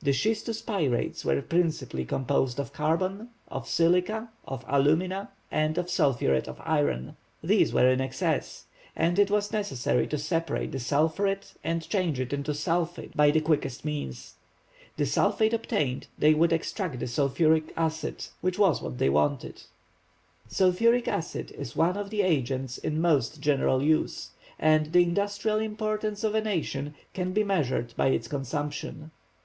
[0.00, 6.60] The schistous pyrites were principally composed of carbon, of silica, of alumina, and sulphuret of
[6.64, 13.16] iron,—these were in excess,—it was necessary to separate the sulphuret and change it into sulphate
[13.16, 14.34] by the quickest means.
[14.96, 19.64] The sulphate obtained, they would extract the Sulphuric acid, which was what they wanted.
[20.46, 26.22] Sulphuric acid is one of the agents in most general use, and the industrial importance
[26.22, 29.10] of a nation can be measured by its consumption.